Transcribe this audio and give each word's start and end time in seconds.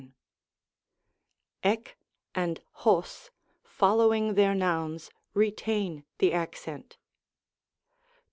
s^c 1.63 1.89
and 2.33 2.59
coq, 2.73 3.31
following 3.63 4.33
their 4.33 4.55
nouns, 4.55 5.11
retain 5.35 6.03
the 6.17 6.33
accent. 6.33 6.97